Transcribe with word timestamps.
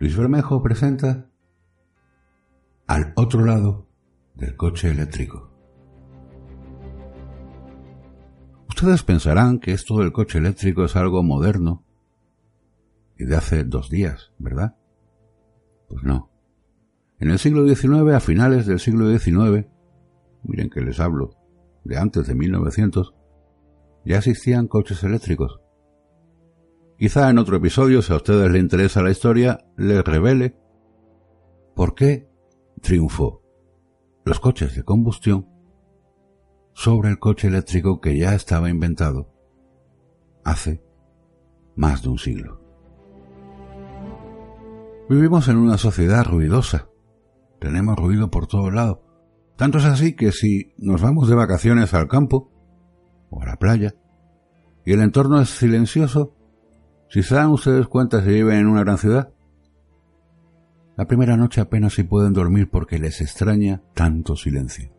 Luis 0.00 0.16
Bermejo 0.16 0.62
presenta 0.62 1.30
Al 2.86 3.12
otro 3.16 3.44
lado 3.44 3.86
del 4.34 4.56
coche 4.56 4.88
eléctrico. 4.90 5.52
Ustedes 8.66 9.02
pensarán 9.02 9.58
que 9.58 9.72
esto 9.72 9.98
del 9.98 10.10
coche 10.10 10.38
eléctrico 10.38 10.84
es 10.84 10.96
algo 10.96 11.22
moderno 11.22 11.84
y 13.18 13.26
de 13.26 13.36
hace 13.36 13.64
dos 13.64 13.90
días, 13.90 14.32
¿verdad? 14.38 14.74
Pues 15.86 16.02
no. 16.02 16.30
En 17.18 17.28
el 17.28 17.38
siglo 17.38 17.68
XIX, 17.68 18.14
a 18.14 18.20
finales 18.20 18.64
del 18.64 18.80
siglo 18.80 19.06
XIX, 19.06 19.66
miren 20.44 20.70
que 20.70 20.80
les 20.80 20.98
hablo, 20.98 21.36
de 21.84 21.98
antes 21.98 22.26
de 22.26 22.34
1900, 22.34 23.14
ya 24.06 24.16
existían 24.16 24.66
coches 24.66 25.04
eléctricos. 25.04 25.60
Quizá 27.00 27.30
en 27.30 27.38
otro 27.38 27.56
episodio, 27.56 28.02
si 28.02 28.12
a 28.12 28.16
ustedes 28.16 28.52
les 28.52 28.60
interesa 28.60 29.02
la 29.02 29.10
historia, 29.10 29.64
les 29.78 30.04
revele 30.04 30.54
por 31.74 31.94
qué 31.94 32.28
triunfó 32.82 33.42
los 34.26 34.38
coches 34.38 34.76
de 34.76 34.82
combustión 34.84 35.48
sobre 36.74 37.08
el 37.08 37.18
coche 37.18 37.48
eléctrico 37.48 38.02
que 38.02 38.18
ya 38.18 38.34
estaba 38.34 38.68
inventado 38.68 39.32
hace 40.44 40.84
más 41.74 42.02
de 42.02 42.10
un 42.10 42.18
siglo. 42.18 42.60
Vivimos 45.08 45.48
en 45.48 45.56
una 45.56 45.78
sociedad 45.78 46.26
ruidosa. 46.26 46.90
Tenemos 47.60 47.96
ruido 47.96 48.30
por 48.30 48.46
todos 48.46 48.74
lados. 48.74 48.98
Tanto 49.56 49.78
es 49.78 49.86
así 49.86 50.14
que 50.14 50.32
si 50.32 50.74
nos 50.76 51.00
vamos 51.00 51.30
de 51.30 51.34
vacaciones 51.34 51.94
al 51.94 52.08
campo 52.08 52.52
o 53.30 53.40
a 53.40 53.46
la 53.46 53.56
playa 53.56 53.94
y 54.84 54.92
el 54.92 55.00
entorno 55.00 55.40
es 55.40 55.48
silencioso, 55.48 56.36
si 57.10 57.24
se 57.24 57.34
dan 57.34 57.50
ustedes 57.50 57.88
cuenta 57.88 58.22
si 58.22 58.28
viven 58.28 58.60
en 58.60 58.66
una 58.68 58.84
gran 58.84 58.96
ciudad, 58.96 59.32
la 60.96 61.06
primera 61.06 61.36
noche 61.36 61.60
apenas 61.60 61.94
si 61.94 62.04
pueden 62.04 62.32
dormir 62.32 62.70
porque 62.70 62.98
les 62.98 63.20
extraña 63.20 63.82
tanto 63.94 64.36
silencio. 64.36 64.92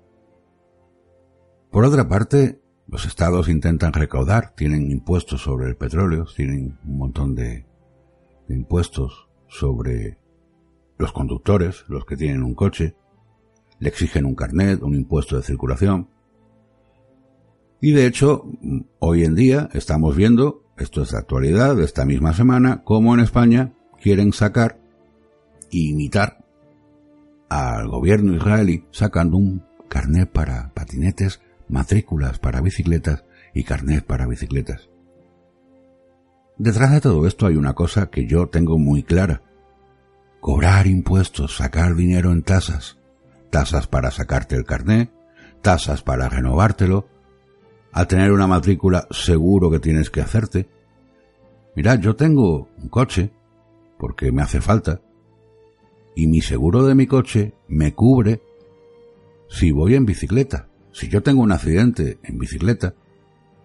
Por 1.72 1.86
otra 1.86 2.10
parte, 2.10 2.62
los 2.88 3.06
estados 3.06 3.48
intentan 3.48 3.94
recaudar, 3.94 4.54
tienen 4.56 4.92
impuestos 4.92 5.42
sobre 5.42 5.70
el 5.70 5.78
petróleo, 5.78 6.26
tienen 6.36 6.78
un 6.84 6.98
montón 6.98 7.34
de, 7.34 7.66
de 8.48 8.56
impuestos 8.56 9.30
sobre 9.48 10.18
los 10.98 11.14
conductores, 11.14 11.86
los 11.88 12.04
que 12.06 12.18
tienen 12.18 12.44
un 12.44 12.56
coche, 12.56 12.96
le 13.80 13.88
exigen 13.88 14.26
un 14.26 14.36
carnet, 14.36 14.82
un 14.82 14.96
impuesto 14.96 15.38
de 15.38 15.44
circulación. 15.44 16.10
Y 17.80 17.94
de 17.94 18.06
hecho, 18.06 18.46
hoy 19.00 19.24
en 19.24 19.36
día 19.36 19.70
estamos 19.72 20.16
viendo 20.16 20.66
esto 20.82 21.04
es 21.04 21.14
actualidad 21.14 21.76
de 21.76 21.86
esta 21.86 22.06
misma 22.06 22.34
semana, 22.34 22.84
como 22.84 23.14
en 23.14 23.20
España 23.20 23.74
quieren 24.02 24.34
sacar 24.34 24.80
e 25.72 25.78
imitar 25.78 26.44
al 27.50 27.88
gobierno 27.88 28.36
israelí 28.36 28.86
sacando 28.92 29.38
un 29.38 29.64
carnet 29.90 30.30
para 30.30 30.72
patinetes, 30.74 31.42
matrículas 31.68 32.40
para 32.40 32.62
bicicletas 32.62 33.24
y 33.54 33.64
carnet 33.64 34.06
para 34.06 34.26
bicicletas. 34.26 34.90
Detrás 36.58 36.92
de 36.92 37.02
todo 37.02 37.28
esto 37.28 37.48
hay 37.48 37.56
una 37.56 37.74
cosa 37.74 38.10
que 38.10 38.28
yo 38.28 38.48
tengo 38.48 38.78
muy 38.78 39.04
clara. 39.04 39.42
Cobrar 40.40 40.88
impuestos, 40.88 41.58
sacar 41.58 41.96
dinero 41.96 42.32
en 42.32 42.44
tasas. 42.44 42.98
Tasas 43.50 43.88
para 43.88 44.12
sacarte 44.12 44.56
el 44.56 44.66
carnet, 44.66 45.12
tasas 45.62 46.04
para 46.04 46.30
renovártelo, 46.30 47.08
al 47.92 48.08
tener 48.08 48.32
una 48.32 48.48
matrícula 48.48 49.08
seguro 49.12 49.70
que 49.70 49.80
tienes 49.80 50.10
que 50.10 50.22
hacerte. 50.22 50.68
Mirad, 51.76 52.00
yo 52.00 52.16
tengo 52.16 52.70
un 52.78 52.90
coche, 52.90 53.32
porque 53.98 54.32
me 54.32 54.42
hace 54.42 54.62
falta, 54.62 55.02
y 56.16 56.28
mi 56.28 56.42
seguro 56.42 56.86
de 56.86 56.96
mi 56.96 57.08
coche 57.08 57.54
me 57.68 57.94
cubre 57.94 58.42
si 59.50 59.72
voy 59.72 59.96
en 59.96 60.06
bicicleta. 60.06 60.68
Si 60.92 61.08
yo 61.08 61.24
tengo 61.24 61.42
un 61.42 61.52
accidente 61.52 62.20
en 62.24 62.38
bicicleta, 62.38 62.94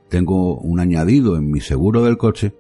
tengo 0.08 0.56
un 0.58 0.78
añadido 0.78 1.36
en 1.36 1.50
mi 1.50 1.60
seguro 1.60 2.04
del 2.04 2.16
coche 2.16 2.54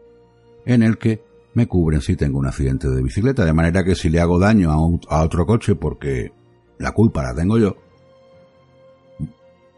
en 0.64 0.82
el 0.82 0.98
que 0.98 1.22
me 1.54 1.68
cubren 1.68 2.00
si 2.00 2.16
tengo 2.16 2.38
un 2.38 2.46
accidente 2.46 2.88
de 2.88 3.02
bicicleta, 3.02 3.44
de 3.44 3.52
manera 3.52 3.84
que 3.84 3.94
si 3.94 4.08
le 4.08 4.20
hago 4.20 4.38
daño 4.38 4.70
a, 4.72 5.16
a 5.16 5.22
otro 5.22 5.46
coche 5.46 5.74
porque 5.74 6.32
la 6.78 6.92
culpa 6.92 7.22
la 7.22 7.34
tengo 7.34 7.58
yo, 7.58 7.76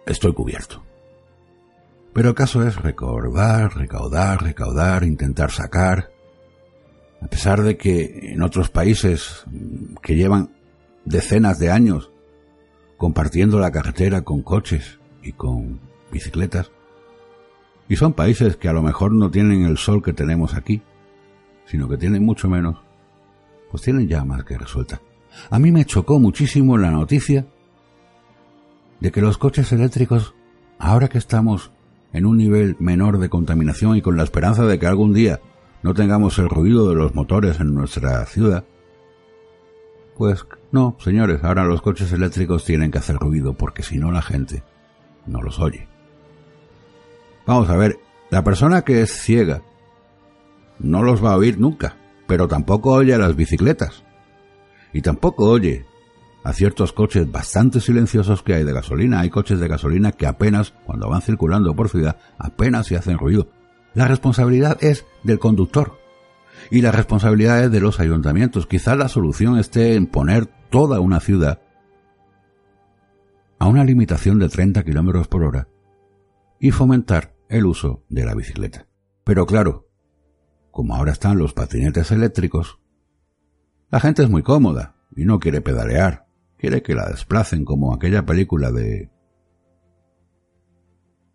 estoy 0.06 0.32
cubierto. 0.32 0.87
Pero 2.12 2.30
el 2.30 2.34
caso 2.34 2.66
es 2.66 2.76
recordar, 2.76 3.76
recaudar, 3.76 4.42
recaudar, 4.42 5.04
intentar 5.04 5.50
sacar. 5.50 6.10
A 7.20 7.26
pesar 7.26 7.62
de 7.62 7.76
que 7.76 8.32
en 8.32 8.42
otros 8.42 8.70
países 8.70 9.44
que 10.02 10.16
llevan 10.16 10.50
decenas 11.04 11.58
de 11.58 11.70
años 11.70 12.10
compartiendo 12.96 13.58
la 13.60 13.70
carretera 13.70 14.22
con 14.22 14.42
coches 14.42 14.98
y 15.22 15.32
con 15.32 15.80
bicicletas, 16.10 16.70
y 17.88 17.96
son 17.96 18.12
países 18.12 18.56
que 18.56 18.68
a 18.68 18.72
lo 18.72 18.82
mejor 18.82 19.12
no 19.12 19.30
tienen 19.30 19.64
el 19.64 19.78
sol 19.78 20.02
que 20.02 20.12
tenemos 20.12 20.54
aquí, 20.54 20.82
sino 21.64 21.88
que 21.88 21.96
tienen 21.96 22.24
mucho 22.24 22.48
menos, 22.48 22.76
pues 23.70 23.82
tienen 23.82 24.08
ya 24.08 24.24
más 24.24 24.44
que 24.44 24.58
resuelta. 24.58 25.00
A 25.50 25.58
mí 25.58 25.72
me 25.72 25.84
chocó 25.84 26.18
muchísimo 26.18 26.76
la 26.76 26.90
noticia 26.90 27.46
de 29.00 29.10
que 29.10 29.20
los 29.20 29.38
coches 29.38 29.72
eléctricos, 29.72 30.34
ahora 30.78 31.08
que 31.08 31.18
estamos 31.18 31.70
en 32.12 32.26
un 32.26 32.36
nivel 32.36 32.76
menor 32.78 33.18
de 33.18 33.28
contaminación 33.28 33.96
y 33.96 34.02
con 34.02 34.16
la 34.16 34.24
esperanza 34.24 34.64
de 34.64 34.78
que 34.78 34.86
algún 34.86 35.12
día 35.12 35.40
no 35.82 35.94
tengamos 35.94 36.38
el 36.38 36.48
ruido 36.48 36.88
de 36.88 36.94
los 36.94 37.14
motores 37.14 37.60
en 37.60 37.74
nuestra 37.74 38.24
ciudad, 38.26 38.64
pues 40.16 40.44
no, 40.72 40.96
señores, 40.98 41.44
ahora 41.44 41.64
los 41.64 41.80
coches 41.80 42.12
eléctricos 42.12 42.64
tienen 42.64 42.90
que 42.90 42.98
hacer 42.98 43.16
ruido 43.16 43.54
porque 43.54 43.82
si 43.82 43.98
no 43.98 44.10
la 44.10 44.22
gente 44.22 44.64
no 45.26 45.40
los 45.40 45.60
oye. 45.60 45.86
Vamos 47.46 47.70
a 47.70 47.76
ver, 47.76 47.98
la 48.30 48.42
persona 48.42 48.82
que 48.82 49.00
es 49.02 49.12
ciega 49.12 49.62
no 50.78 51.02
los 51.02 51.24
va 51.24 51.32
a 51.32 51.36
oír 51.36 51.58
nunca, 51.58 51.96
pero 52.26 52.48
tampoco 52.48 52.92
oye 52.92 53.14
a 53.14 53.18
las 53.18 53.36
bicicletas. 53.36 54.04
Y 54.92 55.02
tampoco 55.02 55.44
oye 55.44 55.86
a 56.44 56.52
ciertos 56.52 56.92
coches 56.92 57.30
bastante 57.30 57.80
silenciosos 57.80 58.42
que 58.42 58.54
hay 58.54 58.64
de 58.64 58.72
gasolina. 58.72 59.20
Hay 59.20 59.30
coches 59.30 59.60
de 59.60 59.68
gasolina 59.68 60.12
que 60.12 60.26
apenas, 60.26 60.72
cuando 60.84 61.08
van 61.08 61.22
circulando 61.22 61.74
por 61.74 61.88
ciudad, 61.88 62.16
apenas 62.38 62.86
se 62.86 62.96
hacen 62.96 63.18
ruido. 63.18 63.48
La 63.94 64.08
responsabilidad 64.08 64.78
es 64.80 65.06
del 65.24 65.38
conductor. 65.38 65.98
Y 66.70 66.82
la 66.82 66.92
responsabilidad 66.92 67.64
es 67.64 67.70
de 67.70 67.80
los 67.80 68.00
ayuntamientos. 68.00 68.66
Quizás 68.66 68.96
la 68.96 69.08
solución 69.08 69.58
esté 69.58 69.94
en 69.94 70.06
poner 70.06 70.46
toda 70.70 71.00
una 71.00 71.20
ciudad 71.20 71.60
a 73.58 73.66
una 73.66 73.84
limitación 73.84 74.38
de 74.38 74.48
30 74.48 74.84
kilómetros 74.84 75.28
por 75.28 75.42
hora 75.42 75.68
y 76.60 76.70
fomentar 76.70 77.34
el 77.48 77.66
uso 77.66 78.04
de 78.08 78.24
la 78.24 78.34
bicicleta. 78.34 78.86
Pero 79.24 79.46
claro, 79.46 79.88
como 80.70 80.94
ahora 80.94 81.12
están 81.12 81.38
los 81.38 81.54
patinetes 81.54 82.10
eléctricos, 82.12 82.78
la 83.90 84.00
gente 84.00 84.22
es 84.22 84.30
muy 84.30 84.42
cómoda 84.42 84.94
y 85.16 85.24
no 85.24 85.40
quiere 85.40 85.60
pedalear 85.60 86.27
quiere 86.58 86.82
que 86.82 86.94
la 86.94 87.08
desplacen 87.08 87.64
como 87.64 87.94
aquella 87.94 88.26
película 88.26 88.70
de 88.70 89.10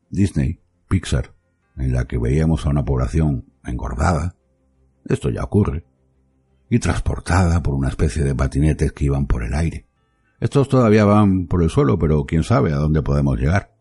Disney, 0.09 0.59
Pixar, 0.87 1.33
en 1.77 1.93
la 1.93 2.05
que 2.05 2.19
veíamos 2.19 2.65
a 2.65 2.69
una 2.69 2.85
población 2.85 3.45
engordada, 3.65 4.35
esto 5.05 5.29
ya 5.29 5.43
ocurre, 5.43 5.85
y 6.69 6.79
transportada 6.79 7.63
por 7.63 7.73
una 7.73 7.89
especie 7.89 8.23
de 8.23 8.35
patinetes 8.35 8.91
que 8.91 9.05
iban 9.05 9.25
por 9.25 9.43
el 9.43 9.53
aire. 9.53 9.87
Estos 10.39 10.69
todavía 10.69 11.05
van 11.05 11.47
por 11.47 11.63
el 11.63 11.69
suelo, 11.69 11.97
pero 11.97 12.25
quién 12.25 12.43
sabe 12.43 12.73
a 12.73 12.77
dónde 12.77 13.01
podemos 13.01 13.39
llegar. 13.39 13.73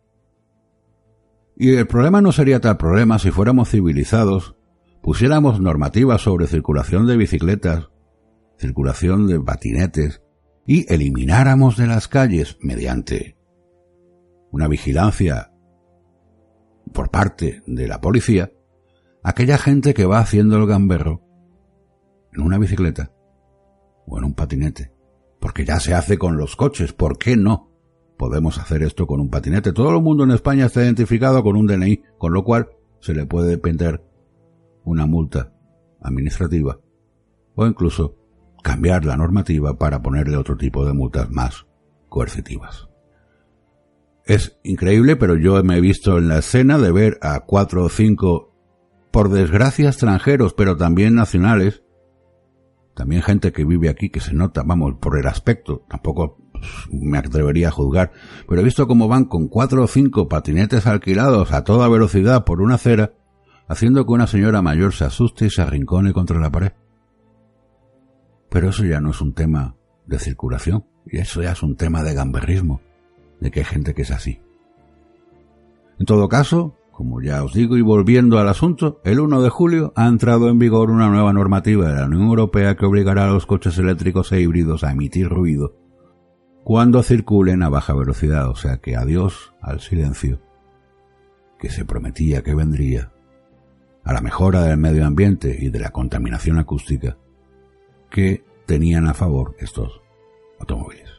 Y 1.56 1.74
el 1.74 1.86
problema 1.86 2.20
no 2.22 2.32
sería 2.32 2.60
tal 2.60 2.76
problema 2.76 3.18
si 3.18 3.30
fuéramos 3.30 3.68
civilizados, 3.68 4.56
pusiéramos 5.02 5.60
normativas 5.60 6.22
sobre 6.22 6.46
circulación 6.46 7.06
de 7.06 7.16
bicicletas, 7.16 7.90
circulación 8.58 9.26
de 9.26 9.40
patinetes, 9.40 10.22
y 10.66 10.92
elimináramos 10.92 11.76
de 11.76 11.86
las 11.86 12.08
calles 12.08 12.56
mediante 12.60 13.36
una 14.50 14.68
vigilancia 14.68 15.52
por 16.92 17.10
parte 17.10 17.62
de 17.66 17.88
la 17.88 18.00
policía 18.00 18.52
aquella 19.22 19.58
gente 19.58 19.94
que 19.94 20.06
va 20.06 20.18
haciendo 20.18 20.56
el 20.56 20.66
gamberro 20.66 21.22
en 22.32 22.42
una 22.42 22.58
bicicleta 22.58 23.12
o 24.06 24.18
en 24.18 24.24
un 24.24 24.34
patinete. 24.34 24.92
Porque 25.40 25.64
ya 25.64 25.80
se 25.80 25.94
hace 25.94 26.18
con 26.18 26.36
los 26.36 26.54
coches, 26.56 26.92
¿por 26.92 27.18
qué 27.18 27.36
no? 27.36 27.70
Podemos 28.16 28.58
hacer 28.58 28.82
esto 28.82 29.06
con 29.06 29.20
un 29.20 29.30
patinete. 29.30 29.72
Todo 29.72 29.96
el 29.96 30.02
mundo 30.02 30.24
en 30.24 30.30
España 30.30 30.66
está 30.66 30.82
identificado 30.82 31.42
con 31.42 31.56
un 31.56 31.66
DNI, 31.66 32.02
con 32.18 32.32
lo 32.32 32.44
cual 32.44 32.68
se 33.00 33.14
le 33.14 33.26
puede 33.26 33.50
depender 33.50 34.04
una 34.84 35.06
multa 35.06 35.52
administrativa 36.00 36.78
o 37.54 37.66
incluso 37.66 38.16
cambiar 38.62 39.04
la 39.04 39.16
normativa 39.16 39.76
para 39.76 40.02
ponerle 40.02 40.36
otro 40.36 40.56
tipo 40.56 40.86
de 40.86 40.94
multas 40.94 41.30
más 41.30 41.66
coercitivas. 42.08 42.88
Es 44.24 44.58
increíble, 44.62 45.16
pero 45.16 45.36
yo 45.36 45.62
me 45.64 45.76
he 45.76 45.80
visto 45.80 46.18
en 46.18 46.28
la 46.28 46.38
escena 46.38 46.78
de 46.78 46.92
ver 46.92 47.18
a 47.22 47.40
cuatro 47.40 47.84
o 47.84 47.88
cinco, 47.88 48.54
por 49.10 49.28
desgracia 49.30 49.88
extranjeros, 49.88 50.54
pero 50.54 50.76
también 50.76 51.14
nacionales, 51.14 51.82
también 52.94 53.22
gente 53.22 53.52
que 53.52 53.64
vive 53.64 53.88
aquí 53.88 54.10
que 54.10 54.20
se 54.20 54.32
nota, 54.32 54.62
vamos, 54.64 54.94
por 55.00 55.18
el 55.18 55.26
aspecto, 55.26 55.84
tampoco 55.88 56.38
me 56.90 57.18
atrevería 57.18 57.68
a 57.68 57.72
juzgar, 57.72 58.12
pero 58.48 58.60
he 58.60 58.64
visto 58.64 58.86
cómo 58.86 59.08
van 59.08 59.24
con 59.24 59.48
cuatro 59.48 59.82
o 59.82 59.86
cinco 59.88 60.28
patinetes 60.28 60.86
alquilados 60.86 61.52
a 61.52 61.64
toda 61.64 61.88
velocidad 61.88 62.44
por 62.44 62.62
una 62.62 62.76
acera, 62.76 63.14
haciendo 63.66 64.06
que 64.06 64.12
una 64.12 64.28
señora 64.28 64.62
mayor 64.62 64.92
se 64.92 65.04
asuste 65.04 65.46
y 65.46 65.50
se 65.50 65.62
arrincone 65.62 66.12
contra 66.12 66.38
la 66.38 66.50
pared. 66.50 66.72
Pero 68.52 68.68
eso 68.68 68.84
ya 68.84 69.00
no 69.00 69.10
es 69.10 69.20
un 69.22 69.32
tema 69.32 69.76
de 70.06 70.18
circulación, 70.18 70.84
y 71.06 71.18
eso 71.18 71.42
ya 71.42 71.52
es 71.52 71.62
un 71.62 71.74
tema 71.74 72.02
de 72.02 72.12
gamberrismo, 72.12 72.82
de 73.40 73.50
que 73.50 73.60
hay 73.60 73.64
gente 73.64 73.94
que 73.94 74.02
es 74.02 74.10
así. 74.10 74.40
En 75.98 76.04
todo 76.04 76.28
caso, 76.28 76.76
como 76.92 77.22
ya 77.22 77.42
os 77.42 77.54
digo 77.54 77.78
y 77.78 77.82
volviendo 77.82 78.38
al 78.38 78.48
asunto, 78.48 79.00
el 79.04 79.20
1 79.20 79.40
de 79.40 79.48
julio 79.48 79.92
ha 79.96 80.06
entrado 80.06 80.50
en 80.50 80.58
vigor 80.58 80.90
una 80.90 81.08
nueva 81.08 81.32
normativa 81.32 81.88
de 81.88 82.00
la 82.00 82.06
Unión 82.06 82.22
Europea 82.24 82.76
que 82.76 82.84
obligará 82.84 83.24
a 83.24 83.32
los 83.32 83.46
coches 83.46 83.78
eléctricos 83.78 84.30
e 84.32 84.40
híbridos 84.40 84.84
a 84.84 84.92
emitir 84.92 85.28
ruido 85.28 85.74
cuando 86.62 87.02
circulen 87.02 87.62
a 87.62 87.68
baja 87.68 87.94
velocidad, 87.94 88.48
o 88.48 88.54
sea 88.54 88.76
que 88.76 88.96
adiós 88.96 89.52
al 89.60 89.80
silencio 89.80 90.40
que 91.58 91.70
se 91.70 91.84
prometía 91.84 92.42
que 92.42 92.54
vendría, 92.54 93.12
a 94.04 94.12
la 94.12 94.20
mejora 94.20 94.62
del 94.62 94.76
medio 94.76 95.06
ambiente 95.06 95.56
y 95.58 95.70
de 95.70 95.80
la 95.80 95.90
contaminación 95.90 96.58
acústica 96.58 97.16
que 98.12 98.44
tenían 98.66 99.08
a 99.08 99.14
favor 99.14 99.56
estos 99.58 100.00
automóviles. 100.60 101.10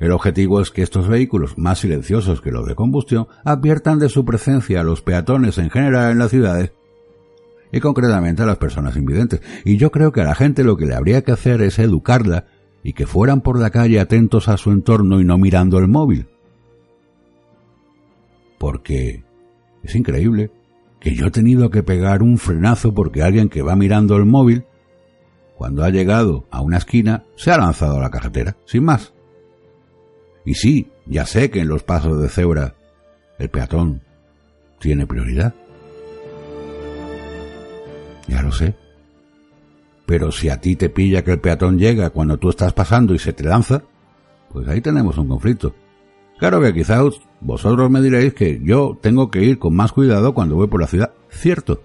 El 0.00 0.12
objetivo 0.12 0.60
es 0.60 0.70
que 0.70 0.82
estos 0.82 1.08
vehículos, 1.08 1.56
más 1.56 1.78
silenciosos 1.78 2.40
que 2.40 2.50
los 2.50 2.66
de 2.66 2.74
combustión, 2.74 3.28
adviertan 3.44 3.98
de 3.98 4.08
su 4.08 4.24
presencia 4.24 4.80
a 4.80 4.84
los 4.84 5.00
peatones 5.00 5.58
en 5.58 5.70
general 5.70 6.12
en 6.12 6.18
las 6.18 6.30
ciudades 6.30 6.72
y 7.72 7.80
concretamente 7.80 8.42
a 8.42 8.46
las 8.46 8.58
personas 8.58 8.96
invidentes. 8.96 9.40
Y 9.64 9.76
yo 9.76 9.90
creo 9.90 10.12
que 10.12 10.20
a 10.20 10.24
la 10.24 10.34
gente 10.34 10.64
lo 10.64 10.76
que 10.76 10.86
le 10.86 10.94
habría 10.94 11.22
que 11.22 11.32
hacer 11.32 11.62
es 11.62 11.78
educarla 11.78 12.46
y 12.82 12.92
que 12.92 13.06
fueran 13.06 13.40
por 13.40 13.58
la 13.58 13.70
calle 13.70 13.98
atentos 13.98 14.48
a 14.48 14.56
su 14.56 14.70
entorno 14.70 15.20
y 15.20 15.24
no 15.24 15.38
mirando 15.38 15.78
el 15.78 15.88
móvil. 15.88 16.28
Porque 18.58 19.24
es 19.82 19.94
increíble 19.94 20.50
que 21.00 21.14
yo 21.14 21.26
he 21.26 21.30
tenido 21.30 21.70
que 21.70 21.82
pegar 21.82 22.22
un 22.22 22.38
frenazo 22.38 22.94
porque 22.94 23.22
alguien 23.22 23.48
que 23.48 23.62
va 23.62 23.76
mirando 23.76 24.16
el 24.16 24.26
móvil, 24.26 24.64
cuando 25.56 25.84
ha 25.84 25.90
llegado 25.90 26.46
a 26.50 26.60
una 26.60 26.76
esquina, 26.76 27.24
se 27.36 27.50
ha 27.50 27.58
lanzado 27.58 27.96
a 27.96 28.00
la 28.00 28.10
carretera, 28.10 28.56
sin 28.66 28.84
más. 28.84 29.14
Y 30.44 30.54
sí, 30.54 30.90
ya 31.06 31.26
sé 31.26 31.50
que 31.50 31.60
en 31.60 31.68
los 31.68 31.82
pasos 31.82 32.20
de 32.20 32.28
cebra 32.28 32.74
el 33.38 33.48
peatón 33.48 34.02
tiene 34.78 35.06
prioridad. 35.06 35.54
Ya 38.28 38.42
lo 38.42 38.52
sé. 38.52 38.74
Pero 40.04 40.30
si 40.30 40.48
a 40.48 40.60
ti 40.60 40.76
te 40.76 40.88
pilla 40.88 41.24
que 41.24 41.32
el 41.32 41.40
peatón 41.40 41.78
llega 41.78 42.10
cuando 42.10 42.38
tú 42.38 42.50
estás 42.50 42.72
pasando 42.72 43.14
y 43.14 43.18
se 43.18 43.32
te 43.32 43.44
lanza, 43.44 43.82
pues 44.52 44.68
ahí 44.68 44.80
tenemos 44.80 45.18
un 45.18 45.28
conflicto. 45.28 45.74
Claro 46.38 46.60
que 46.60 46.74
quizás 46.74 47.02
vosotros 47.40 47.90
me 47.90 48.02
diréis 48.02 48.34
que 48.34 48.60
yo 48.62 48.98
tengo 49.00 49.30
que 49.30 49.42
ir 49.42 49.58
con 49.58 49.74
más 49.74 49.92
cuidado 49.92 50.34
cuando 50.34 50.54
voy 50.54 50.68
por 50.68 50.80
la 50.80 50.86
ciudad. 50.86 51.12
Cierto. 51.30 51.82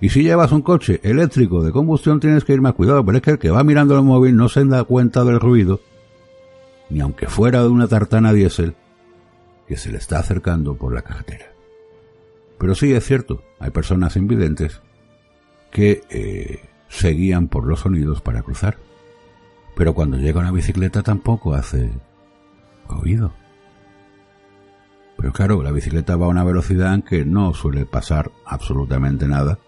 Y 0.00 0.08
si 0.08 0.22
llevas 0.22 0.52
un 0.52 0.62
coche 0.62 1.00
eléctrico 1.02 1.62
de 1.62 1.72
combustión 1.72 2.20
tienes 2.20 2.44
que 2.44 2.54
ir 2.54 2.60
más 2.60 2.74
cuidado, 2.74 3.04
pero 3.04 3.18
es 3.18 3.22
que 3.22 3.32
el 3.32 3.38
que 3.38 3.50
va 3.50 3.62
mirando 3.64 3.96
el 3.96 4.02
móvil 4.02 4.36
no 4.36 4.48
se 4.48 4.64
da 4.64 4.84
cuenta 4.84 5.24
del 5.24 5.40
ruido 5.40 5.80
ni 6.90 7.00
aunque 7.00 7.28
fuera 7.28 7.62
de 7.62 7.68
una 7.68 7.86
tartana 7.86 8.32
diésel, 8.32 8.74
que 9.66 9.76
se 9.76 9.90
le 9.90 9.98
está 9.98 10.18
acercando 10.18 10.74
por 10.74 10.92
la 10.92 11.02
carretera. 11.02 11.46
Pero 12.58 12.74
sí 12.74 12.92
es 12.92 13.04
cierto, 13.06 13.42
hay 13.58 13.70
personas 13.70 14.16
invidentes 14.16 14.82
que 15.70 16.02
eh, 16.10 16.68
se 16.88 17.10
guían 17.10 17.48
por 17.48 17.66
los 17.66 17.80
sonidos 17.80 18.20
para 18.20 18.42
cruzar. 18.42 18.76
Pero 19.76 19.94
cuando 19.94 20.18
llega 20.18 20.40
una 20.40 20.50
bicicleta 20.50 21.02
tampoco 21.02 21.54
hace 21.54 21.90
oído. 22.88 23.32
Pero 25.16 25.32
claro, 25.32 25.62
la 25.62 25.70
bicicleta 25.70 26.16
va 26.16 26.26
a 26.26 26.30
una 26.30 26.44
velocidad 26.44 26.92
en 26.92 27.02
que 27.02 27.24
no 27.24 27.54
suele 27.54 27.86
pasar 27.86 28.32
absolutamente 28.44 29.28
nada 29.28 29.58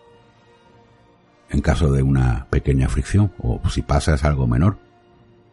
en 1.52 1.60
caso 1.60 1.92
de 1.92 2.02
una 2.02 2.46
pequeña 2.48 2.88
fricción, 2.88 3.32
o 3.38 3.60
si 3.68 3.82
pasa 3.82 4.14
es 4.14 4.24
algo 4.24 4.46
menor. 4.46 4.78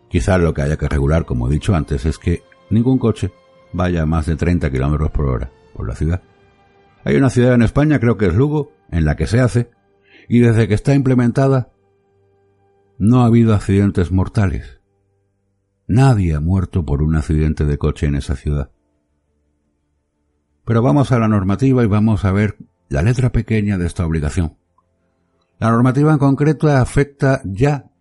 Quizás 0.10 0.40
lo 0.40 0.54
que 0.54 0.62
haya 0.62 0.78
que 0.78 0.88
regular, 0.88 1.25
como 1.25 1.48
he 1.48 1.51
dicho 1.51 1.75
antes, 1.75 2.06
es 2.06 2.18
que 2.18 2.42
ningún 2.69 2.98
coche 2.98 3.31
vaya 3.74 4.06
más 4.06 4.25
de 4.25 4.38
30 4.38 4.72
kilómetros 4.72 5.12
por 5.12 5.25
hora 5.25 5.51
por 5.74 5.88
la 5.88 5.96
ciudad. 5.96 6.22
Hay 7.04 7.16
una 7.18 7.30
ciudad 7.30 7.54
en 7.54 7.62
España, 7.62 8.00
creo 8.00 8.18
que 8.18 8.28
es 8.28 8.34
Lugo, 8.34 8.72
en 8.92 9.06
la 9.06 9.16
que 9.16 9.28
se 9.28 9.40
hace, 9.40 9.69
y 10.28 10.40
desde 10.40 10.68
que 10.68 10.74
está 10.74 10.96
implementada 10.96 11.72
no 12.98 13.22
ha 13.22 13.25
habido 13.25 13.54
accidentes 13.54 14.12
mortales. 14.12 14.80
Nadie 15.88 16.36
ha 16.36 16.40
muerto 16.40 16.86
por 16.86 17.01
un 17.01 17.16
accidente 17.16 17.66
de 17.66 17.78
coche 17.78 18.07
en 18.07 18.16
esa 18.16 18.36
ciudad. 18.36 18.72
Pero 20.66 20.81
vamos 20.81 21.12
a 21.12 21.19
la 21.19 21.28
normativa 21.28 21.84
y 21.84 21.88
vamos 21.88 22.25
a 22.25 22.31
ver 22.31 22.57
la 22.90 23.01
letra 23.01 23.31
pequeña 23.31 23.78
de 23.78 23.88
esta 23.88 24.06
obligación. 24.06 24.58
La 25.59 25.71
normativa 25.71 26.13
en 26.13 26.19
concreto 26.19 26.69
afecta 26.69 27.41
ya 27.44 27.91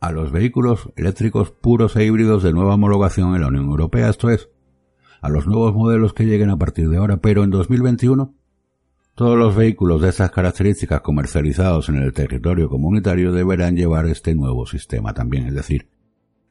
a 0.00 0.10
los 0.10 0.32
vehículos 0.32 0.90
eléctricos 0.96 1.52
puros 1.52 1.94
e 1.94 2.04
híbridos 2.04 2.42
de 2.42 2.52
nueva 2.52 2.74
homologación 2.74 3.36
en 3.36 3.42
la 3.42 3.46
Unión 3.46 3.66
Europea, 3.66 4.08
esto 4.08 4.28
es, 4.28 4.50
a 5.20 5.28
los 5.28 5.46
nuevos 5.46 5.72
modelos 5.72 6.14
que 6.14 6.24
lleguen 6.24 6.50
a 6.50 6.58
partir 6.58 6.88
de 6.88 6.96
ahora, 6.96 7.18
pero 7.18 7.44
en 7.44 7.50
2021 7.50 8.34
todos 9.14 9.38
los 9.38 9.54
vehículos 9.54 10.02
de 10.02 10.08
estas 10.08 10.32
características 10.32 11.00
comercializados 11.00 11.88
en 11.88 11.96
el 11.96 12.12
territorio 12.12 12.68
comunitario 12.68 13.30
deberán 13.30 13.76
llevar 13.76 14.06
este 14.06 14.34
nuevo 14.34 14.66
sistema 14.66 15.14
también, 15.14 15.46
es 15.46 15.54
decir, 15.54 15.88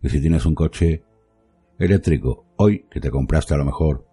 que 0.01 0.09
si 0.09 0.21
tienes 0.21 0.45
un 0.45 0.55
coche 0.55 1.03
eléctrico 1.77 2.45
hoy 2.55 2.85
que 2.89 3.01
te 3.01 3.11
compraste 3.11 3.53
a 3.53 3.57
lo 3.57 3.65
mejor 3.65 4.07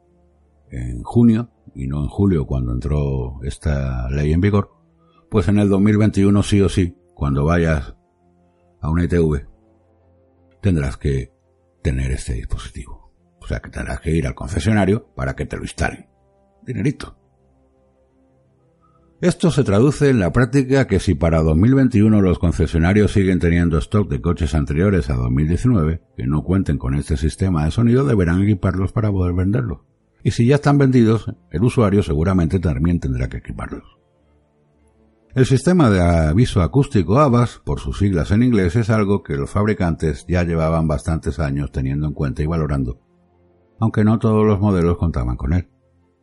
en 0.72 1.04
junio 1.04 1.50
y 1.72 1.86
no 1.86 2.02
en 2.02 2.08
julio 2.08 2.46
cuando 2.46 2.72
entró 2.72 3.38
esta 3.44 4.10
ley 4.10 4.32
en 4.32 4.40
vigor, 4.40 4.81
pues 5.32 5.48
en 5.48 5.58
el 5.58 5.70
2021 5.70 6.42
sí 6.42 6.60
o 6.60 6.68
sí, 6.68 6.94
cuando 7.14 7.46
vayas 7.46 7.94
a 8.82 8.90
una 8.90 9.04
ITV, 9.04 9.46
tendrás 10.60 10.98
que 10.98 11.32
tener 11.82 12.12
este 12.12 12.34
dispositivo. 12.34 13.10
O 13.40 13.46
sea 13.46 13.60
que 13.60 13.70
tendrás 13.70 14.00
que 14.00 14.10
ir 14.10 14.26
al 14.26 14.34
concesionario 14.34 15.10
para 15.14 15.34
que 15.34 15.46
te 15.46 15.56
lo 15.56 15.62
instalen. 15.62 16.06
Dinerito. 16.66 17.16
Esto 19.22 19.50
se 19.50 19.64
traduce 19.64 20.10
en 20.10 20.20
la 20.20 20.32
práctica 20.32 20.86
que 20.86 21.00
si 21.00 21.14
para 21.14 21.40
2021 21.40 22.20
los 22.20 22.38
concesionarios 22.38 23.12
siguen 23.12 23.38
teniendo 23.38 23.78
stock 23.78 24.10
de 24.10 24.20
coches 24.20 24.54
anteriores 24.54 25.08
a 25.08 25.14
2019 25.14 26.02
que 26.14 26.26
no 26.26 26.42
cuenten 26.42 26.76
con 26.76 26.94
este 26.94 27.16
sistema 27.16 27.64
de 27.64 27.70
sonido 27.70 28.04
deberán 28.04 28.42
equiparlos 28.42 28.92
para 28.92 29.10
poder 29.10 29.32
venderlos. 29.32 29.78
Y 30.22 30.32
si 30.32 30.44
ya 30.44 30.56
están 30.56 30.76
vendidos, 30.76 31.24
el 31.50 31.62
usuario 31.62 32.02
seguramente 32.02 32.58
también 32.58 33.00
tendrá 33.00 33.30
que 33.30 33.38
equiparlos. 33.38 34.01
El 35.34 35.46
sistema 35.46 35.88
de 35.88 35.98
aviso 36.02 36.60
acústico 36.60 37.18
ABAS, 37.18 37.62
por 37.64 37.80
sus 37.80 37.96
siglas 37.96 38.30
en 38.32 38.42
inglés, 38.42 38.76
es 38.76 38.90
algo 38.90 39.22
que 39.22 39.38
los 39.38 39.48
fabricantes 39.48 40.26
ya 40.28 40.42
llevaban 40.42 40.86
bastantes 40.86 41.38
años 41.38 41.72
teniendo 41.72 42.06
en 42.06 42.12
cuenta 42.12 42.42
y 42.42 42.46
valorando, 42.46 43.00
aunque 43.80 44.04
no 44.04 44.18
todos 44.18 44.44
los 44.46 44.60
modelos 44.60 44.98
contaban 44.98 45.36
con 45.36 45.54
él. 45.54 45.70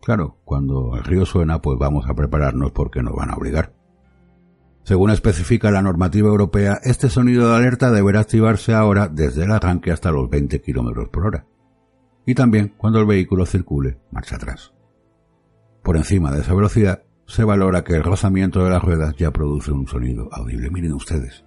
Claro, 0.03 0.37
cuando 0.45 0.95
el 0.95 1.03
río 1.03 1.25
suena, 1.25 1.59
pues 1.59 1.79
vamos 1.79 2.07
a 2.07 2.13
prepararnos 2.13 2.71
porque 2.71 3.01
nos 3.01 3.15
van 3.15 3.31
a 3.31 3.35
obligar. 3.35 3.73
Según 4.83 5.09
especifica 5.09 5.71
la 5.71 5.81
normativa 5.81 6.29
europea, 6.29 6.79
este 6.83 7.09
sonido 7.09 7.49
de 7.49 7.55
alerta 7.55 7.89
deberá 7.89 8.19
activarse 8.19 8.75
ahora 8.75 9.07
desde 9.07 9.43
el 9.43 9.51
arranque 9.51 9.91
hasta 9.91 10.11
los 10.11 10.29
20 10.29 10.61
km 10.61 11.09
por 11.09 11.25
hora. 11.25 11.47
Y 12.27 12.35
también 12.35 12.75
cuando 12.77 12.99
el 12.99 13.07
vehículo 13.07 13.47
circule 13.47 13.97
marcha 14.11 14.35
atrás. 14.35 14.71
Por 15.81 15.97
encima 15.97 16.31
de 16.31 16.41
esa 16.41 16.53
velocidad, 16.53 17.03
se 17.29 17.43
valora 17.43 17.83
que 17.83 17.93
el 17.93 18.03
rozamiento 18.03 18.63
de 18.63 18.71
las 18.71 18.83
ruedas 18.83 19.15
ya 19.15 19.29
produce 19.29 19.71
un 19.71 19.87
sonido 19.87 20.29
audible. 20.31 20.71
Miren 20.71 20.93
ustedes. 20.93 21.45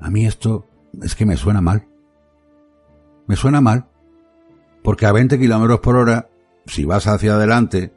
A 0.00 0.10
mí 0.10 0.26
esto 0.26 0.66
es 1.00 1.14
que 1.14 1.24
me 1.24 1.36
suena 1.36 1.60
mal. 1.60 1.86
Me 3.28 3.36
suena 3.36 3.60
mal. 3.60 3.86
Porque 4.82 5.06
a 5.06 5.12
20 5.12 5.38
kilómetros 5.38 5.78
por 5.78 5.94
hora, 5.94 6.28
si 6.66 6.84
vas 6.84 7.06
hacia 7.06 7.34
adelante 7.34 7.92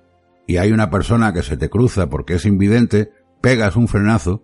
y 0.45 0.57
hay 0.57 0.71
una 0.71 0.91
persona 0.91 1.33
que 1.33 1.41
se 1.41 1.57
te 1.57 1.67
cruza 1.67 2.09
porque 2.09 2.35
es 2.35 2.45
invidente, 2.45 3.11
pegas 3.41 3.75
un 3.75 3.87
frenazo, 3.87 4.43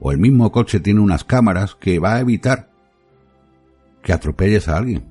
o 0.00 0.12
el 0.12 0.18
mismo 0.18 0.52
coche 0.52 0.80
tiene 0.80 1.00
unas 1.00 1.24
cámaras 1.24 1.74
que 1.74 1.98
va 1.98 2.16
a 2.16 2.20
evitar 2.20 2.70
que 4.02 4.12
atropelles 4.12 4.68
a 4.68 4.76
alguien. 4.76 5.06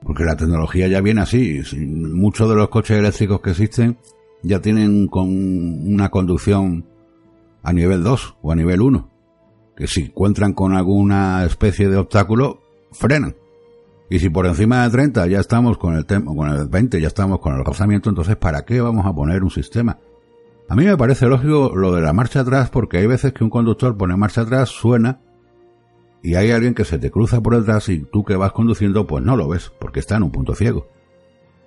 Porque 0.00 0.24
la 0.24 0.36
tecnología 0.36 0.88
ya 0.88 1.02
viene 1.02 1.20
así. 1.20 1.62
Muchos 1.76 2.48
de 2.48 2.54
los 2.54 2.70
coches 2.70 2.98
eléctricos 2.98 3.42
que 3.42 3.50
existen 3.50 3.98
ya 4.44 4.60
tienen 4.60 5.08
con 5.08 5.28
una 5.28 6.10
conducción 6.10 6.84
a 7.62 7.72
nivel 7.72 8.04
2 8.04 8.36
o 8.42 8.52
a 8.52 8.54
nivel 8.54 8.82
1. 8.82 9.10
Que 9.74 9.86
si 9.86 10.02
encuentran 10.02 10.52
con 10.52 10.74
alguna 10.76 11.44
especie 11.44 11.88
de 11.88 11.96
obstáculo, 11.96 12.60
frenan. 12.92 13.34
Y 14.10 14.18
si 14.18 14.28
por 14.28 14.46
encima 14.46 14.84
de 14.84 14.90
30 14.90 15.26
ya 15.26 15.40
estamos 15.40 15.78
con 15.78 15.96
el, 15.96 16.04
con 16.06 16.48
el 16.50 16.68
20, 16.68 17.00
ya 17.00 17.08
estamos 17.08 17.40
con 17.40 17.54
el 17.54 17.64
rozamiento, 17.64 18.10
entonces 18.10 18.36
¿para 18.36 18.64
qué 18.64 18.80
vamos 18.80 19.06
a 19.06 19.14
poner 19.14 19.42
un 19.42 19.50
sistema 19.50 19.98
A 20.68 20.76
mí 20.76 20.84
me 20.84 20.96
parece 20.96 21.26
lógico 21.26 21.72
lo 21.74 21.94
de 21.94 22.02
la 22.02 22.12
marcha 22.12 22.40
atrás 22.40 22.68
porque 22.68 22.98
hay 22.98 23.06
veces 23.06 23.32
que 23.32 23.42
un 23.42 23.50
conductor 23.50 23.96
pone 23.96 24.14
marcha 24.14 24.42
atrás, 24.42 24.68
suena 24.68 25.20
y 26.22 26.34
hay 26.36 26.50
alguien 26.50 26.74
que 26.74 26.84
se 26.84 26.98
te 26.98 27.10
cruza 27.10 27.40
por 27.40 27.56
detrás 27.56 27.88
y 27.88 28.00
tú 28.00 28.24
que 28.24 28.36
vas 28.36 28.52
conduciendo 28.52 29.06
pues 29.06 29.24
no 29.24 29.36
lo 29.36 29.48
ves 29.48 29.72
porque 29.78 30.00
está 30.00 30.16
en 30.16 30.24
un 30.24 30.30
punto 30.30 30.54
ciego. 30.54 30.86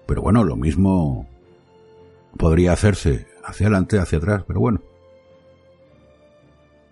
Pero 0.06 0.22
bueno, 0.22 0.44
lo 0.44 0.56
mismo 0.56 1.28
podría 2.38 2.74
hacerse 2.74 3.28
hacia 3.44 3.68
adelante, 3.68 4.00
hacia 4.00 4.18
atrás, 4.18 4.44
pero 4.48 4.60
bueno. 4.60 4.82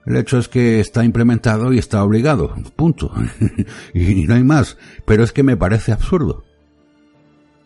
El 0.05 0.17
hecho 0.17 0.37
es 0.37 0.47
que 0.47 0.79
está 0.79 1.03
implementado 1.03 1.73
y 1.73 1.79
está 1.79 2.03
obligado, 2.03 2.53
punto. 2.75 3.11
y 3.93 4.25
no 4.25 4.35
hay 4.35 4.43
más, 4.43 4.77
pero 5.05 5.23
es 5.23 5.31
que 5.31 5.43
me 5.43 5.57
parece 5.57 5.91
absurdo. 5.91 6.43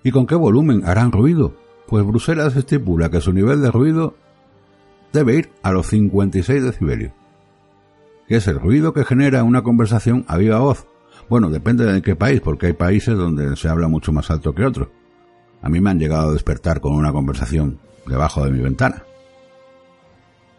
¿Y 0.04 0.12
con 0.12 0.26
qué 0.26 0.36
volumen 0.36 0.84
harán 0.86 1.12
ruido? 1.12 1.56
Pues 1.88 2.06
Bruselas 2.06 2.56
estipula 2.56 3.10
que 3.10 3.20
su 3.20 3.34
nivel 3.34 3.62
de 3.62 3.72
ruido 3.72 4.16
debe 5.12 5.36
ir 5.36 5.50
a 5.64 5.72
los 5.72 5.88
56 5.88 6.64
decibelios, 6.64 7.12
que 8.28 8.38
es 8.38 8.48
el 8.48 8.60
ruido 8.60 8.94
que 8.94 9.04
genera 9.04 9.44
una 9.44 9.64
conversación 9.64 10.24
a 10.28 10.38
viva 10.38 10.60
voz. 10.60 10.88
Bueno, 11.28 11.50
depende 11.50 11.86
de 11.86 12.02
qué 12.02 12.16
país, 12.16 12.42
porque 12.42 12.68
hay 12.68 12.74
países 12.74 13.18
donde 13.18 13.56
se 13.56 13.68
habla 13.68 13.88
mucho 13.88 14.14
más 14.14 14.32
alto 14.32 14.54
que 14.54 14.66
otros. 14.66 14.88
A 15.62 15.70
mí 15.70 15.82
me 15.82 15.90
han 15.90 16.00
llegado 16.00 16.30
a 16.30 16.34
despertar 16.34 16.82
con 16.82 16.94
una 16.94 17.12
conversación 17.12 17.80
debajo 18.06 18.44
de 18.44 18.52
mi 18.52 18.60
ventana. 18.60 19.04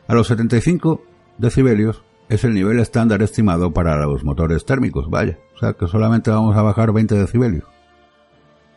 A 0.07 0.15
los 0.15 0.27
75 0.27 1.03
decibelios 1.39 2.03
es 2.29 2.45
el 2.45 2.55
nivel 2.55 2.79
estándar 2.79 3.23
estimado 3.23 3.73
para 3.73 3.97
los 4.07 4.25
motores 4.25 4.65
térmicos, 4.65 5.11
vaya, 5.11 5.39
o 5.55 5.59
sea 5.59 5.73
que 5.73 5.89
solamente 5.89 6.31
vamos 6.31 6.57
a 6.57 6.63
bajar 6.63 6.93
20 6.93 7.15
decibelios. 7.17 7.65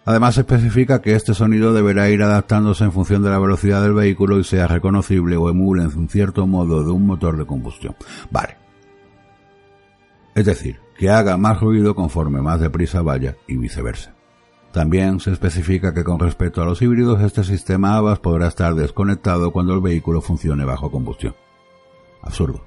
Además 0.06 0.38
especifica 0.38 1.02
que 1.02 1.16
este 1.16 1.34
sonido 1.34 1.74
deberá 1.74 2.10
ir 2.10 2.24
adaptándose 2.24 2.84
en 2.84 2.92
función 2.92 3.24
de 3.24 3.30
la 3.30 3.40
velocidad 3.40 3.82
del 3.82 3.94
vehículo 3.94 4.38
y 4.38 4.44
sea 4.44 4.68
reconocible 4.68 5.38
o 5.38 5.50
emule 5.50 5.84
en 5.84 6.10
cierto 6.10 6.46
modo 6.46 6.84
de 6.84 6.92
un 6.92 7.06
motor 7.06 7.38
de 7.38 7.46
combustión. 7.46 7.96
Vale. 8.30 8.58
Es 10.36 10.46
decir, 10.46 10.80
que 10.98 11.10
haga 11.10 11.38
más 11.38 11.62
ruido 11.62 11.96
conforme 11.96 12.42
más 12.42 12.60
deprisa 12.60 13.02
vaya 13.02 13.38
y 13.48 13.56
viceversa. 13.56 14.14
También 14.74 15.20
se 15.20 15.32
especifica 15.32 15.94
que 15.94 16.04
con 16.04 16.18
respecto 16.18 16.60
a 16.60 16.66
los 16.66 16.82
híbridos 16.82 17.22
este 17.22 17.44
sistema 17.44 17.96
ABAS 17.96 18.18
podrá 18.18 18.48
estar 18.48 18.74
desconectado 18.74 19.52
cuando 19.52 19.76
el 19.76 19.82
vehículo 19.82 20.20
funcione 20.20 20.66
bajo 20.66 20.90
combustión. 20.90 21.36
Absurdo. 22.24 22.66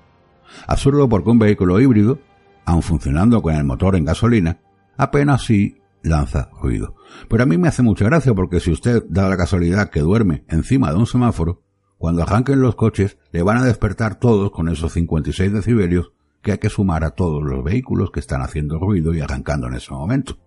Absurdo 0.68 1.08
porque 1.08 1.30
un 1.30 1.40
vehículo 1.40 1.80
híbrido, 1.80 2.20
aun 2.64 2.82
funcionando 2.82 3.42
con 3.42 3.56
el 3.56 3.64
motor 3.64 3.96
en 3.96 4.04
gasolina, 4.04 4.60
apenas 4.96 5.46
sí 5.46 5.78
lanza 6.04 6.48
ruido. 6.62 6.94
Pero 7.28 7.42
a 7.42 7.46
mí 7.46 7.58
me 7.58 7.66
hace 7.66 7.82
mucha 7.82 8.04
gracia 8.04 8.32
porque 8.32 8.60
si 8.60 8.70
usted 8.70 9.02
da 9.08 9.28
la 9.28 9.36
casualidad 9.36 9.90
que 9.90 9.98
duerme 9.98 10.44
encima 10.46 10.92
de 10.92 10.98
un 10.98 11.08
semáforo, 11.08 11.64
cuando 11.98 12.22
arranquen 12.22 12.60
los 12.60 12.76
coches 12.76 13.18
le 13.32 13.42
van 13.42 13.56
a 13.58 13.64
despertar 13.64 14.14
todos 14.14 14.52
con 14.52 14.68
esos 14.68 14.92
56 14.92 15.52
decibelios 15.52 16.12
que 16.40 16.52
hay 16.52 16.58
que 16.58 16.70
sumar 16.70 17.02
a 17.02 17.10
todos 17.10 17.42
los 17.42 17.64
vehículos 17.64 18.12
que 18.12 18.20
están 18.20 18.42
haciendo 18.42 18.78
ruido 18.78 19.12
y 19.12 19.20
arrancando 19.20 19.66
en 19.66 19.74
ese 19.74 19.92
momento. 19.92 20.38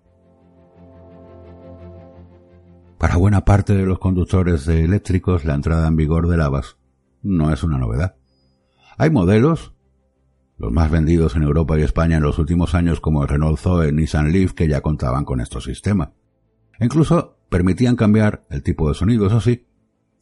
Para 2.99 3.15
buena 3.15 3.45
parte 3.45 3.73
de 3.73 3.85
los 3.85 3.97
conductores 3.97 4.65
de 4.65 4.83
eléctricos 4.83 5.45
la 5.45 5.55
entrada 5.55 5.87
en 5.87 5.95
vigor 5.95 6.27
del 6.27 6.41
ABAS 6.41 6.75
no 7.23 7.53
es 7.53 7.63
una 7.63 7.77
novedad. 7.77 8.17
Hay 8.97 9.09
modelos 9.09 9.73
los 10.57 10.73
más 10.73 10.91
vendidos 10.91 11.37
en 11.37 11.43
Europa 11.43 11.79
y 11.79 11.83
España 11.83 12.17
en 12.17 12.23
los 12.23 12.37
últimos 12.39 12.75
años 12.75 12.99
como 12.99 13.23
el 13.23 13.29
Renault 13.29 13.57
Zoe, 13.57 13.93
Nissan 13.93 14.33
Leaf, 14.33 14.51
que 14.51 14.67
ya 14.67 14.81
contaban 14.81 15.23
con 15.23 15.39
estos 15.39 15.63
sistemas. 15.63 16.09
incluso 16.81 17.37
permitían 17.47 17.95
cambiar 17.95 18.45
el 18.49 18.63
tipo 18.63 18.89
de 18.89 18.95
sonido, 18.95 19.27
eso 19.27 19.39
sí, 19.39 19.65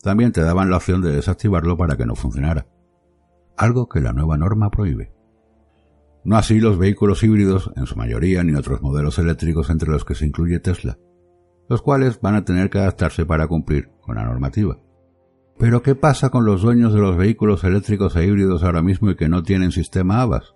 también 0.03 0.31
te 0.31 0.43
daban 0.43 0.69
la 0.69 0.77
opción 0.77 1.01
de 1.01 1.11
desactivarlo 1.11 1.77
para 1.77 1.97
que 1.97 2.05
no 2.05 2.13
funcionara. 2.13 2.67
Algo 3.57 3.89
que 3.89 4.01
la 4.01 4.13
nueva 4.13 4.37
norma 4.37 4.69
prohíbe. 4.69 5.11
No 6.23 6.37
así 6.37 6.59
los 6.59 6.77
vehículos 6.77 7.23
híbridos, 7.23 7.71
en 7.75 7.87
su 7.87 7.95
mayoría, 7.95 8.43
ni 8.43 8.53
otros 8.53 8.83
modelos 8.83 9.17
eléctricos 9.17 9.71
entre 9.71 9.89
los 9.89 10.05
que 10.05 10.13
se 10.13 10.27
incluye 10.27 10.59
Tesla, 10.59 10.99
los 11.69 11.81
cuales 11.81 12.19
van 12.21 12.35
a 12.35 12.45
tener 12.45 12.69
que 12.69 12.79
adaptarse 12.79 13.25
para 13.25 13.47
cumplir 13.47 13.89
con 14.01 14.15
la 14.15 14.23
normativa. 14.23 14.77
Pero 15.57 15.81
¿qué 15.81 15.95
pasa 15.95 16.29
con 16.29 16.45
los 16.45 16.61
dueños 16.61 16.93
de 16.93 16.99
los 16.99 17.17
vehículos 17.17 17.63
eléctricos 17.63 18.15
e 18.15 18.25
híbridos 18.25 18.63
ahora 18.63 18.83
mismo 18.83 19.09
y 19.09 19.15
que 19.15 19.27
no 19.27 19.43
tienen 19.43 19.71
sistema 19.71 20.21
ABAS? 20.21 20.53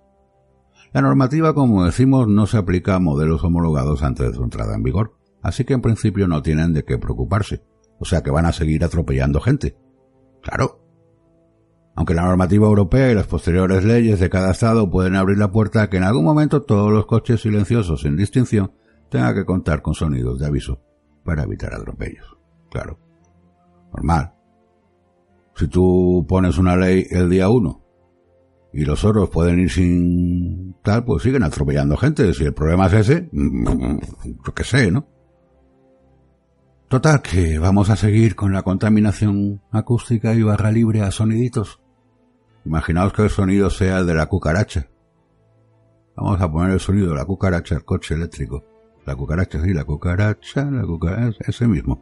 La 0.93 1.01
normativa, 1.01 1.53
como 1.53 1.85
decimos, 1.85 2.27
no 2.27 2.45
se 2.45 2.57
aplica 2.57 2.95
a 2.95 2.99
modelos 2.99 3.43
homologados 3.43 4.03
antes 4.03 4.27
de 4.27 4.33
su 4.35 4.43
entrada 4.43 4.75
en 4.75 4.83
vigor, 4.83 5.15
así 5.41 5.63
que 5.65 5.73
en 5.73 5.81
principio 5.81 6.27
no 6.27 6.41
tienen 6.41 6.73
de 6.73 6.83
qué 6.83 6.97
preocuparse, 6.97 7.63
o 7.99 8.05
sea 8.05 8.21
que 8.21 8.29
van 8.29 8.45
a 8.45 8.51
seguir 8.51 8.83
atropellando 8.83 9.41
gente. 9.41 9.75
Claro. 10.41 10.79
Aunque 11.95 12.13
la 12.13 12.23
normativa 12.23 12.67
europea 12.67 13.11
y 13.11 13.15
las 13.15 13.27
posteriores 13.27 13.83
leyes 13.83 14.19
de 14.19 14.29
cada 14.29 14.51
estado 14.51 14.89
pueden 14.89 15.15
abrir 15.15 15.37
la 15.37 15.51
puerta 15.51 15.81
a 15.81 15.89
que 15.89 15.97
en 15.97 16.03
algún 16.03 16.23
momento 16.23 16.61
todos 16.61 16.91
los 16.91 17.05
coches 17.05 17.41
silenciosos 17.41 18.01
sin 18.01 18.15
distinción 18.15 18.73
tengan 19.09 19.33
que 19.33 19.45
contar 19.45 19.81
con 19.81 19.93
sonidos 19.93 20.39
de 20.39 20.45
aviso 20.45 20.79
para 21.23 21.43
evitar 21.43 21.73
atropellos. 21.73 22.37
Claro. 22.69 22.99
Normal. 23.93 24.33
Si 25.55 25.67
tú 25.67 26.25
pones 26.27 26.57
una 26.57 26.75
ley 26.75 27.05
el 27.09 27.29
día 27.29 27.49
uno 27.49 27.81
y 28.73 28.85
los 28.85 29.03
otros 29.03 29.29
pueden 29.29 29.59
ir 29.59 29.69
sin 29.69 30.75
tal, 30.81 31.03
pues 31.03 31.23
siguen 31.23 31.43
atropellando 31.43 31.97
gente. 31.97 32.33
Si 32.33 32.45
el 32.45 32.53
problema 32.53 32.87
es 32.87 32.93
ese, 32.93 33.29
yo 33.33 34.53
qué 34.55 34.63
sé, 34.63 34.91
¿no? 34.91 35.07
Total, 36.87 37.21
que 37.21 37.57
vamos 37.57 37.89
a 37.89 37.95
seguir 37.95 38.35
con 38.35 38.51
la 38.51 38.63
contaminación 38.63 39.61
acústica 39.71 40.33
y 40.33 40.43
barra 40.43 40.71
libre 40.71 41.01
a 41.01 41.11
soniditos. 41.11 41.81
Imaginaos 42.65 43.13
que 43.13 43.23
el 43.23 43.29
sonido 43.29 43.69
sea 43.69 43.99
el 43.99 44.07
de 44.07 44.13
la 44.13 44.25
cucaracha. 44.27 44.89
Vamos 46.15 46.41
a 46.41 46.51
poner 46.51 46.73
el 46.73 46.79
sonido 46.79 47.09
de 47.09 47.15
la 47.15 47.25
cucaracha 47.25 47.75
al 47.75 47.85
coche 47.85 48.15
eléctrico. 48.15 48.65
La 49.05 49.15
cucaracha, 49.15 49.61
sí, 49.61 49.73
la 49.73 49.83
cucaracha, 49.83 50.65
la 50.65 50.83
cucaracha, 50.83 51.37
ese 51.47 51.67
mismo. 51.67 52.01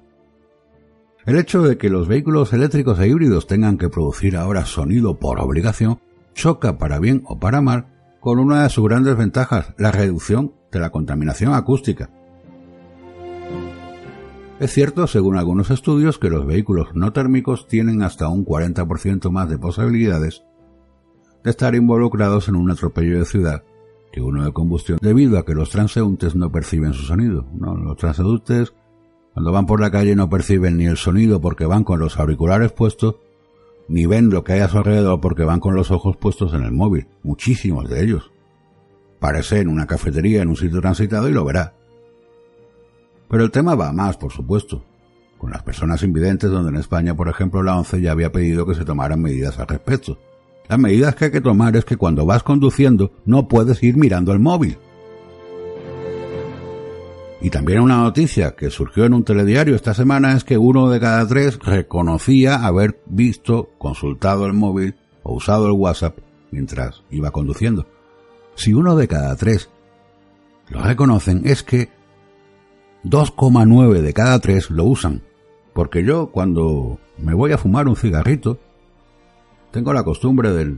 El 1.25 1.37
hecho 1.37 1.61
de 1.61 1.77
que 1.77 1.89
los 1.89 2.07
vehículos 2.07 2.53
eléctricos 2.53 2.99
e 2.99 3.07
híbridos 3.07 3.47
tengan 3.47 3.77
que 3.77 3.89
producir 3.89 4.35
ahora 4.35 4.65
sonido 4.65 5.19
por 5.19 5.39
obligación 5.39 5.99
choca 6.33 6.77
para 6.77 6.99
bien 6.99 7.23
o 7.25 7.39
para 7.39 7.61
mal 7.61 7.87
con 8.19 8.39
una 8.39 8.63
de 8.63 8.69
sus 8.69 8.87
grandes 8.87 9.15
ventajas, 9.15 9.73
la 9.77 9.91
reducción 9.91 10.53
de 10.71 10.79
la 10.79 10.89
contaminación 10.89 11.53
acústica. 11.53 12.09
Es 14.59 14.73
cierto, 14.73 15.07
según 15.07 15.37
algunos 15.37 15.69
estudios, 15.71 16.19
que 16.19 16.29
los 16.29 16.45
vehículos 16.45 16.89
no 16.93 17.13
térmicos 17.13 17.67
tienen 17.67 18.03
hasta 18.03 18.27
un 18.27 18.45
40% 18.45 19.31
más 19.31 19.49
de 19.49 19.57
posibilidades 19.57 20.43
de 21.43 21.49
estar 21.49 21.75
involucrados 21.75 22.49
en 22.49 22.55
un 22.55 22.69
atropello 22.69 23.19
de 23.19 23.25
ciudad 23.25 23.63
uno 24.17 24.43
de 24.43 24.51
combustión, 24.51 24.99
debido 25.01 25.37
a 25.37 25.45
que 25.45 25.53
los 25.53 25.69
transeúntes 25.69 26.35
no 26.35 26.51
perciben 26.51 26.93
su 26.93 27.03
sonido. 27.03 27.45
Los 27.59 27.97
transeúntes 27.97 28.73
cuando 29.33 29.51
van 29.51 29.65
por 29.65 29.79
la 29.79 29.91
calle 29.91 30.15
no 30.15 30.29
perciben 30.29 30.77
ni 30.77 30.85
el 30.85 30.97
sonido 30.97 31.39
porque 31.39 31.65
van 31.65 31.83
con 31.83 31.99
los 31.99 32.19
auriculares 32.19 32.71
puestos, 32.71 33.15
ni 33.87 34.05
ven 34.05 34.29
lo 34.29 34.43
que 34.43 34.53
hay 34.53 34.59
a 34.59 34.67
su 34.67 34.77
alrededor 34.77 35.21
porque 35.21 35.43
van 35.43 35.59
con 35.59 35.75
los 35.75 35.91
ojos 35.91 36.17
puestos 36.17 36.53
en 36.53 36.63
el 36.63 36.71
móvil. 36.71 37.07
Muchísimos 37.23 37.89
de 37.89 38.03
ellos. 38.03 38.31
Parece 39.19 39.59
en 39.59 39.69
una 39.69 39.87
cafetería, 39.87 40.41
en 40.41 40.49
un 40.49 40.55
sitio 40.55 40.81
transitado 40.81 41.29
y 41.29 41.33
lo 41.33 41.45
verá. 41.45 41.73
Pero 43.29 43.43
el 43.43 43.51
tema 43.51 43.75
va 43.75 43.93
más, 43.93 44.17
por 44.17 44.31
supuesto. 44.31 44.83
Con 45.37 45.51
las 45.51 45.63
personas 45.63 46.03
invidentes, 46.03 46.49
donde 46.49 46.71
en 46.71 46.75
España, 46.75 47.15
por 47.15 47.29
ejemplo, 47.29 47.63
la 47.63 47.77
ONCE 47.77 48.01
ya 48.01 48.11
había 48.11 48.31
pedido 48.31 48.65
que 48.65 48.75
se 48.75 48.83
tomaran 48.83 49.21
medidas 49.21 49.57
al 49.59 49.67
respecto. 49.67 50.17
Las 50.69 50.77
medidas 50.77 51.15
que 51.15 51.25
hay 51.25 51.31
que 51.31 51.41
tomar 51.41 51.75
es 51.75 51.83
que 51.83 51.97
cuando 51.97 52.27
vas 52.27 52.43
conduciendo 52.43 53.11
no 53.25 53.47
puedes 53.47 53.81
ir 53.81 53.97
mirando 53.97 54.31
el 54.31 54.39
móvil. 54.39 54.77
Y 57.41 57.49
también 57.49 57.79
una 57.79 57.97
noticia 57.97 58.55
que 58.55 58.69
surgió 58.69 59.05
en 59.05 59.15
un 59.15 59.23
telediario 59.23 59.75
esta 59.75 59.95
semana 59.95 60.33
es 60.33 60.43
que 60.43 60.59
uno 60.59 60.91
de 60.91 60.99
cada 60.99 61.27
tres 61.27 61.57
reconocía 61.57 62.67
haber 62.67 63.01
visto, 63.07 63.71
consultado 63.79 64.45
el 64.45 64.53
móvil 64.53 64.95
o 65.23 65.33
usado 65.33 65.65
el 65.65 65.71
WhatsApp 65.71 66.19
mientras 66.51 67.01
iba 67.09 67.31
conduciendo. 67.31 67.87
Si 68.53 68.71
uno 68.73 68.95
de 68.95 69.07
cada 69.07 69.35
tres 69.37 69.71
lo 70.67 70.83
reconocen 70.83 71.41
es 71.45 71.63
que 71.63 71.89
2,9 73.05 74.01
de 74.01 74.13
cada 74.13 74.37
tres 74.39 74.69
lo 74.69 74.83
usan. 74.83 75.23
Porque 75.73 76.03
yo 76.03 76.27
cuando 76.27 76.99
me 77.17 77.33
voy 77.33 77.53
a 77.53 77.57
fumar 77.57 77.87
un 77.87 77.95
cigarrito, 77.95 78.59
tengo 79.71 79.93
la 79.93 80.03
costumbre 80.03 80.51
de 80.51 80.77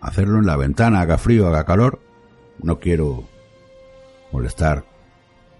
hacerlo 0.00 0.38
en 0.38 0.46
la 0.46 0.56
ventana, 0.56 1.00
haga 1.00 1.18
frío, 1.18 1.48
haga 1.48 1.64
calor. 1.64 2.00
No 2.62 2.78
quiero 2.78 3.24
molestar 4.32 4.84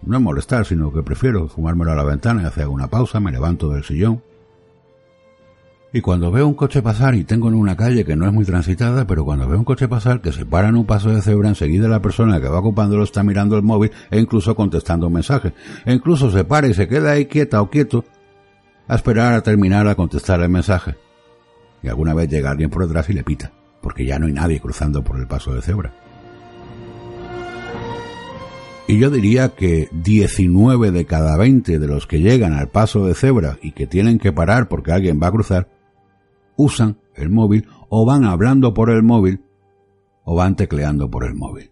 no 0.06 0.16
es 0.16 0.22
molestar, 0.22 0.66
sino 0.66 0.92
que 0.92 1.02
prefiero 1.02 1.48
fumármelo 1.48 1.92
a 1.92 1.96
la 1.96 2.04
ventana 2.04 2.42
y 2.42 2.46
hacer 2.46 2.68
una 2.68 2.88
pausa, 2.88 3.20
me 3.20 3.32
levanto 3.32 3.70
del 3.70 3.84
sillón. 3.84 4.22
Y 5.92 6.00
cuando 6.00 6.32
veo 6.32 6.46
un 6.46 6.54
coche 6.54 6.82
pasar 6.82 7.14
y 7.14 7.22
tengo 7.22 7.48
en 7.48 7.54
una 7.54 7.76
calle 7.76 8.04
que 8.04 8.16
no 8.16 8.26
es 8.26 8.32
muy 8.32 8.44
transitada, 8.44 9.06
pero 9.06 9.24
cuando 9.24 9.46
veo 9.46 9.58
un 9.58 9.64
coche 9.64 9.86
pasar 9.86 10.20
que 10.20 10.32
se 10.32 10.44
para 10.44 10.68
en 10.68 10.76
un 10.76 10.86
paso 10.86 11.10
de 11.10 11.22
cebra, 11.22 11.48
enseguida 11.48 11.86
la 11.86 12.02
persona 12.02 12.40
que 12.40 12.48
va 12.48 12.58
ocupándolo 12.58 13.04
está 13.04 13.22
mirando 13.22 13.56
el 13.56 13.62
móvil 13.62 13.92
e 14.10 14.18
incluso 14.18 14.56
contestando 14.56 15.06
un 15.06 15.12
mensaje. 15.12 15.54
E 15.84 15.92
incluso 15.92 16.32
se 16.32 16.42
para 16.44 16.66
y 16.66 16.74
se 16.74 16.88
queda 16.88 17.12
ahí 17.12 17.26
quieta 17.26 17.62
o 17.62 17.70
quieto 17.70 18.04
a 18.88 18.96
esperar 18.96 19.34
a 19.34 19.42
terminar 19.42 19.86
a 19.86 19.94
contestar 19.94 20.40
el 20.40 20.48
mensaje. 20.48 20.96
Y 21.84 21.88
alguna 21.88 22.14
vez 22.14 22.30
llega 22.30 22.50
alguien 22.50 22.70
por 22.70 22.86
detrás 22.86 23.10
y 23.10 23.12
le 23.12 23.22
pita, 23.22 23.52
porque 23.82 24.06
ya 24.06 24.18
no 24.18 24.26
hay 24.26 24.32
nadie 24.32 24.58
cruzando 24.58 25.04
por 25.04 25.18
el 25.18 25.26
paso 25.26 25.54
de 25.54 25.60
cebra. 25.60 25.92
Y 28.86 28.98
yo 28.98 29.10
diría 29.10 29.50
que 29.50 29.88
19 29.92 30.90
de 30.90 31.04
cada 31.04 31.36
20 31.36 31.78
de 31.78 31.86
los 31.86 32.06
que 32.06 32.20
llegan 32.20 32.54
al 32.54 32.68
paso 32.68 33.06
de 33.06 33.14
cebra 33.14 33.58
y 33.62 33.72
que 33.72 33.86
tienen 33.86 34.18
que 34.18 34.32
parar 34.32 34.68
porque 34.68 34.92
alguien 34.92 35.20
va 35.22 35.26
a 35.26 35.32
cruzar, 35.32 35.68
usan 36.56 36.98
el 37.14 37.28
móvil 37.28 37.66
o 37.90 38.06
van 38.06 38.24
hablando 38.24 38.72
por 38.72 38.90
el 38.90 39.02
móvil 39.02 39.42
o 40.24 40.34
van 40.34 40.56
tecleando 40.56 41.10
por 41.10 41.24
el 41.24 41.34
móvil. 41.34 41.70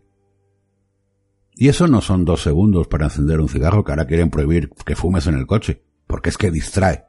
Y 1.54 1.69
eso 1.69 1.87
no 1.87 2.02
son 2.02 2.25
dos 2.25 2.42
segundos 2.42 2.87
para 2.87 3.07
encender 3.07 3.40
un 3.40 3.49
cigarro 3.49 3.83
que 3.83 3.92
ahora 3.92 4.07
quieren 4.07 4.31
prohibir 4.31 4.71
que 4.85 4.97
fumes 4.97 5.26
en 5.26 5.35
el 5.35 5.47
coche, 5.47 5.83
porque 6.07 6.31
es 6.31 6.37
que 6.37 6.50
distrae. 6.50 7.04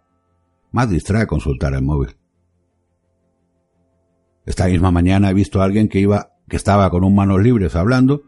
Más 0.71 0.89
distrae 0.89 1.27
consultar 1.27 1.73
el 1.73 1.81
móvil. 1.81 2.15
Esta 4.45 4.67
misma 4.67 4.91
mañana 4.91 5.29
he 5.29 5.33
visto 5.33 5.61
a 5.61 5.65
alguien 5.65 5.87
que 5.87 5.99
iba, 5.99 6.33
que 6.49 6.57
estaba 6.57 6.89
con 6.89 7.03
un 7.03 7.15
manos 7.15 7.41
libres 7.41 7.75
hablando 7.75 8.23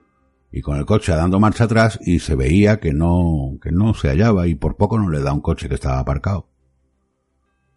y 0.51 0.61
con 0.61 0.77
el 0.77 0.85
coche 0.85 1.11
dando 1.13 1.39
marcha 1.39 1.65
atrás 1.65 1.99
y 2.01 2.19
se 2.19 2.35
veía 2.35 2.79
que 2.79 2.93
no, 2.93 3.57
que 3.61 3.71
no 3.71 3.93
se 3.93 4.07
hallaba 4.07 4.47
y 4.47 4.55
por 4.55 4.77
poco 4.77 4.97
no 4.97 5.09
le 5.09 5.21
da 5.21 5.33
un 5.33 5.41
coche 5.41 5.67
que 5.67 5.75
estaba 5.75 5.99
aparcado. 5.99 6.47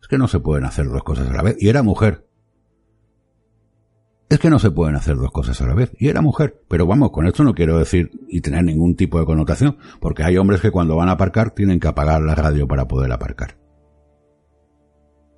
Es 0.00 0.07
que 0.07 0.18
no 0.18 0.28
se 0.28 0.38
pueden 0.38 0.64
hacer 0.64 0.88
dos 0.88 1.02
cosas 1.02 1.28
a 1.28 1.33
la 1.33 1.42
vez. 1.42 1.57
Y 1.59 1.68
era 1.68 1.83
mujer. 1.83 2.28
Es 4.28 4.38
que 4.38 4.50
no 4.50 4.59
se 4.59 4.71
pueden 4.71 4.95
hacer 4.95 5.16
dos 5.16 5.33
cosas 5.33 5.61
a 5.61 5.66
la 5.66 5.75
vez. 5.75 5.90
Y 5.99 6.09
era 6.09 6.21
mujer. 6.21 6.62
Pero 6.68 6.87
vamos, 6.87 7.11
con 7.11 7.26
esto 7.26 7.42
no 7.42 7.54
quiero 7.54 7.78
decir 7.78 8.12
y 8.28 8.40
tener 8.40 8.62
ningún 8.62 8.95
tipo 8.95 9.18
de 9.18 9.26
connotación, 9.26 9.78
porque 10.00 10.23
hay 10.23 10.37
hombres 10.37 10.61
que 10.61 10.71
cuando 10.71 10.95
van 10.95 11.09
a 11.09 11.12
aparcar 11.12 11.50
tienen 11.50 11.80
que 11.80 11.88
apagar 11.88 12.23
la 12.23 12.37
radio 12.37 12.68
para 12.68 12.87
poder 12.87 13.11
aparcar. 13.11 13.58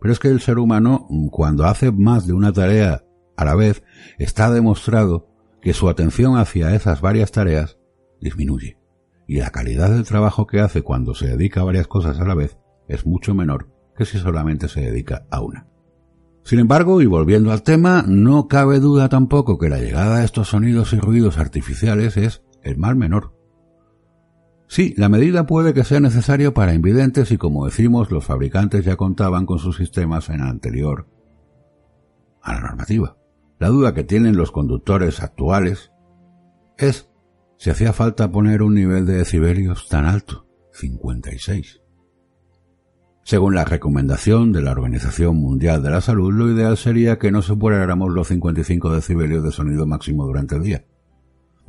Pero 0.00 0.12
es 0.12 0.18
que 0.18 0.28
el 0.28 0.40
ser 0.40 0.58
humano, 0.58 1.06
cuando 1.30 1.64
hace 1.64 1.92
más 1.92 2.26
de 2.26 2.32
una 2.32 2.52
tarea 2.52 3.04
a 3.36 3.44
la 3.44 3.54
vez, 3.54 3.82
está 4.18 4.50
demostrado 4.50 5.28
que 5.60 5.74
su 5.74 5.88
atención 5.88 6.38
hacia 6.38 6.74
esas 6.74 7.00
varias 7.00 7.32
tareas 7.32 7.78
disminuye 8.20 8.80
y 9.30 9.36
la 9.36 9.50
calidad 9.50 9.90
del 9.90 10.02
trabajo 10.02 10.48
que 10.48 10.58
hace 10.58 10.82
cuando 10.82 11.14
se 11.14 11.28
dedica 11.28 11.60
a 11.60 11.64
varias 11.64 11.86
cosas 11.86 12.18
a 12.18 12.24
la 12.24 12.34
vez 12.34 12.58
es 12.88 13.06
mucho 13.06 13.32
menor 13.32 13.68
que 13.96 14.04
si 14.04 14.18
solamente 14.18 14.66
se 14.66 14.80
dedica 14.80 15.24
a 15.30 15.40
una. 15.40 15.68
Sin 16.42 16.58
embargo, 16.58 17.00
y 17.00 17.06
volviendo 17.06 17.52
al 17.52 17.62
tema, 17.62 18.02
no 18.08 18.48
cabe 18.48 18.80
duda 18.80 19.08
tampoco 19.08 19.56
que 19.56 19.68
la 19.68 19.78
llegada 19.78 20.18
de 20.18 20.24
estos 20.24 20.48
sonidos 20.48 20.92
y 20.94 20.98
ruidos 20.98 21.38
artificiales 21.38 22.16
es 22.16 22.42
el 22.64 22.76
mal 22.76 22.96
menor. 22.96 23.39
Sí, 24.70 24.94
la 24.96 25.08
medida 25.08 25.46
puede 25.46 25.74
que 25.74 25.82
sea 25.82 25.98
necesaria 25.98 26.54
para 26.54 26.74
invidentes 26.74 27.32
y 27.32 27.38
como 27.38 27.66
decimos, 27.66 28.12
los 28.12 28.24
fabricantes 28.24 28.84
ya 28.84 28.94
contaban 28.94 29.44
con 29.44 29.58
sus 29.58 29.76
sistemas 29.76 30.28
en 30.28 30.42
anterior 30.42 31.08
a 32.40 32.54
la 32.54 32.60
normativa. 32.60 33.16
La 33.58 33.66
duda 33.66 33.94
que 33.94 34.04
tienen 34.04 34.36
los 34.36 34.52
conductores 34.52 35.24
actuales 35.24 35.90
es 36.78 37.10
si 37.58 37.70
hacía 37.70 37.92
falta 37.92 38.30
poner 38.30 38.62
un 38.62 38.74
nivel 38.74 39.06
de 39.06 39.14
decibelios 39.14 39.88
tan 39.88 40.04
alto, 40.04 40.46
56. 40.72 41.80
Según 43.24 43.56
la 43.56 43.64
recomendación 43.64 44.52
de 44.52 44.62
la 44.62 44.70
Organización 44.70 45.34
Mundial 45.38 45.82
de 45.82 45.90
la 45.90 46.00
Salud, 46.00 46.32
lo 46.32 46.48
ideal 46.48 46.76
sería 46.76 47.18
que 47.18 47.32
no 47.32 47.42
superáramos 47.42 48.12
los 48.12 48.28
55 48.28 48.94
decibelios 48.94 49.42
de 49.42 49.50
sonido 49.50 49.84
máximo 49.84 50.26
durante 50.26 50.54
el 50.54 50.62
día. 50.62 50.84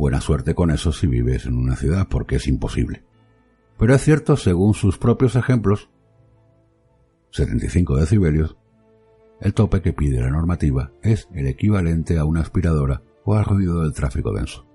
Buena 0.02 0.20
suerte 0.20 0.56
con 0.56 0.72
eso 0.72 0.92
si 0.92 1.06
vives 1.06 1.46
en 1.46 1.56
una 1.56 1.76
ciudad, 1.76 2.08
porque 2.10 2.38
es 2.38 2.48
imposible. 2.48 3.04
Pero 3.78 3.94
es 3.94 4.02
cierto, 4.02 4.36
según 4.36 4.74
sus 4.74 4.98
propios 4.98 5.36
ejemplos, 5.36 5.92
75 7.30 7.98
decibelios 7.98 8.58
el 9.42 9.54
tope 9.54 9.84
que 9.84 9.94
pide 9.94 10.20
la 10.20 10.32
normativa 10.32 10.92
es 11.04 11.28
el 11.36 11.46
equivalente 11.46 12.18
a 12.18 12.26
una 12.26 12.42
aspiradora 12.42 13.04
o 13.26 13.36
al 13.36 13.46
ruido 13.46 13.84
del 13.84 13.94
tráfico 13.94 14.34
denso. 14.34 14.66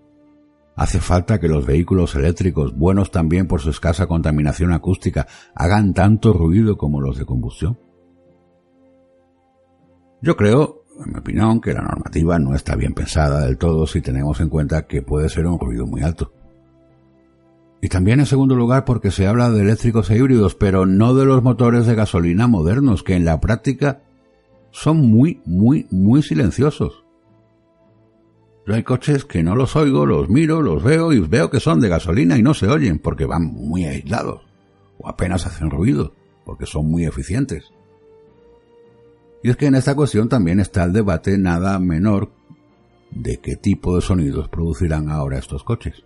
Hace 0.77 1.01
falta 1.01 1.41
que 1.41 1.49
los 1.49 1.67
vehículos 1.67 2.15
eléctricos, 2.15 2.77
buenos 2.77 3.11
también 3.11 3.49
por 3.49 3.61
su 3.61 3.71
escasa 3.71 4.07
contaminación 4.07 4.73
acústica, 4.73 5.27
hagan 5.57 5.93
tanto 5.93 6.35
ruido 6.35 6.79
como 6.79 7.01
los 7.01 7.19
de 7.19 7.25
combustión. 7.25 7.81
Yo 10.23 10.37
creo, 10.37 10.85
en 11.05 11.13
mi 11.13 11.19
opinión, 11.19 11.61
que 11.61 11.73
la 11.73 11.83
normativa 11.83 12.39
no 12.39 12.55
está 12.55 12.75
bien 12.77 12.95
pensada 12.95 13.45
del 13.45 13.59
todo 13.59 13.87
si 13.87 14.01
tenemos 14.01 14.41
en 14.41 14.49
cuenta 14.49 14.87
que 14.87 15.03
puede 15.03 15.29
ser 15.29 15.47
un 15.47 15.59
ruido 15.59 15.87
muy 15.87 16.03
alto. 16.03 16.33
Y 17.81 17.89
también 17.89 18.21
en 18.21 18.27
segundo 18.27 18.57
lugar 18.57 18.85
porque 18.85 19.11
se 19.11 19.27
habla 19.27 19.51
de 19.51 19.61
eléctricos 19.61 20.11
e 20.11 20.17
híbridos, 20.17 20.55
pero 20.55 20.87
no 20.87 21.15
de 21.15 21.27
los 21.27 21.43
motores 21.43 21.87
de 21.87 21.95
gasolina 21.95 22.47
modernos, 22.47 23.03
que 23.03 23.15
en 23.15 23.25
la 23.25 23.41
práctica 23.41 24.03
son 24.71 24.99
muy, 24.99 25.41
muy, 25.45 25.87
muy 25.91 26.23
silenciosos. 26.23 27.05
Yo 28.67 28.75
hay 28.75 28.83
coches 28.83 29.25
que 29.25 29.45
no 29.45 29.55
los 29.55 29.77
oigo, 29.77 30.07
los 30.07 30.29
miro, 30.29 30.61
los 30.61 30.83
veo 30.83 31.13
y 31.13 31.21
veo 31.21 31.51
que 31.51 31.61
son 31.61 31.81
de 31.81 31.89
gasolina 31.89 32.37
y 32.37 32.43
no 32.43 32.53
se 32.53 32.67
oyen 32.67 32.99
porque 32.99 33.25
van 33.25 33.45
muy 33.45 33.85
aislados 33.85 34.43
o 34.99 35.09
apenas 35.09 35.47
hacen 35.47 35.71
ruido 35.71 36.15
porque 36.45 36.67
son 36.67 36.91
muy 36.91 37.05
eficientes. 37.05 37.73
Y 39.47 39.51
es 39.51 39.57
que 39.57 39.67
en 39.67 39.77
esta 39.77 39.95
cuestión 39.95 40.29
también 40.29 40.59
está 40.59 40.83
el 40.83 40.93
debate 40.93 41.39
nada 41.39 41.79
menor 41.79 42.33
de 43.13 43.39
qué 43.39 43.55
tipo 43.55 43.95
de 43.95 44.03
sonidos 44.03 44.49
producirán 44.49 45.09
ahora 45.09 45.39
estos 45.39 45.63
coches. 45.63 46.03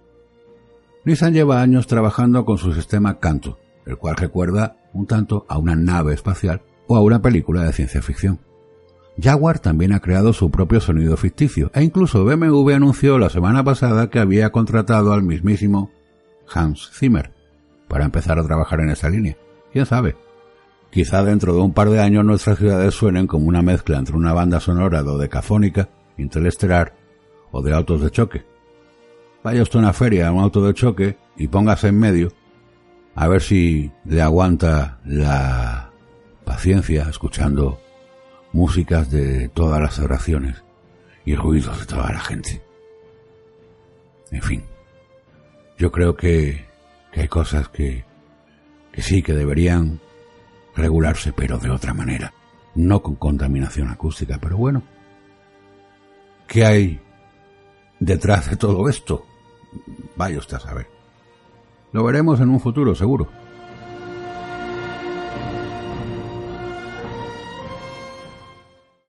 Nissan 1.07 1.33
lleva 1.33 1.62
años 1.62 1.87
trabajando 1.87 2.44
con 2.44 2.59
su 2.59 2.74
sistema 2.74 3.18
Canto, 3.18 3.59
el 3.87 3.96
cual 3.96 4.16
recuerda 4.16 4.76
un 4.92 5.07
tanto 5.07 5.46
a 5.48 5.57
una 5.57 5.74
nave 5.74 6.12
espacial 6.12 6.61
o 6.87 6.96
a 6.96 7.00
una 7.00 7.22
película 7.22 7.62
de 7.62 7.72
ciencia 7.72 8.03
ficción. 8.03 8.40
Jaguar 9.18 9.59
también 9.59 9.94
ha 9.94 10.00
creado 10.00 10.35
su 10.35 10.50
propio 10.50 10.83
sonido 10.83 11.16
ficticio 11.16 11.70
e 11.72 11.83
incluso 11.83 12.26
BMW 12.26 12.72
anunció 12.74 13.18
la 13.18 13.31
semana 13.31 13.64
pasada 13.64 14.11
que 14.11 14.18
había 14.18 14.53
contratado 14.53 15.14
al 15.14 15.22
mismísimo 15.22 15.90
Hans 16.53 16.90
Zimmer 16.92 17.33
para 17.88 18.05
empezar 18.05 18.38
a 18.38 18.44
trabajar 18.44 18.81
en 18.81 18.90
esa 18.90 19.09
línea. 19.09 19.38
¿Quién 19.72 19.87
sabe? 19.87 20.14
Quizá 20.90 21.22
dentro 21.22 21.55
de 21.55 21.61
un 21.61 21.72
par 21.72 21.88
de 21.88 22.00
años 22.00 22.24
nuestras 22.24 22.59
ciudades 22.59 22.94
suenen 22.94 23.26
como 23.26 23.46
una 23.46 23.62
mezcla 23.62 23.98
entre 23.98 24.16
una 24.16 24.33
banda 24.33 24.59
sonora 24.59 25.03
dodecafónica, 25.03 25.88
interestelar 26.16 26.94
o 27.53 27.62
de 27.62 27.72
autos 27.72 28.00
de 28.00 28.11
choque. 28.11 28.44
Vaya 29.44 29.62
usted 29.62 29.79
a 29.79 29.83
una 29.83 29.92
feria 29.92 30.29
a 30.29 30.33
un 30.33 30.40
auto 30.40 30.64
de 30.66 30.74
choque 30.74 31.16
y 31.37 31.48
póngase 31.48 31.88
en 31.88 31.98
medio 31.98 32.33
a 33.14 33.29
ver 33.29 33.42
si 33.42 33.92
le 34.05 34.20
aguanta 34.20 34.98
la 35.05 35.92
paciencia 36.44 37.07
escuchando 37.09 37.81
músicas 38.53 39.11
de 39.11 39.48
todas 39.48 39.81
las 39.81 39.98
oraciones 39.98 40.62
y 41.24 41.35
ruidos 41.37 41.79
de 41.81 41.87
toda 41.87 42.12
la 42.12 42.20
gente. 42.20 42.62
En 44.31 44.42
fin, 44.42 44.64
yo 45.79 45.90
creo 45.92 46.16
que, 46.16 46.66
hay 47.12 47.29
cosas 47.29 47.68
que, 47.68 48.05
que 48.92 49.03
sí 49.03 49.22
que 49.22 49.35
deberían 49.35 50.00
regularse, 50.74 51.33
pero 51.33 51.59
de 51.59 51.70
otra 51.70 51.94
manera, 51.94 52.33
no 52.74 53.02
con 53.02 53.16
contaminación 53.16 53.88
acústica, 53.88 54.38
pero 54.40 54.56
bueno, 54.56 54.83
¿qué 56.46 56.64
hay 56.64 57.00
detrás 57.98 58.50
de 58.50 58.56
todo 58.56 58.88
esto? 58.88 59.24
Vaya 60.16 60.38
usted 60.38 60.56
a 60.56 60.61
saber. 60.61 60.88
Lo 61.92 62.04
veremos 62.04 62.40
en 62.40 62.50
un 62.50 62.61
futuro, 62.61 62.94
seguro. 62.94 63.28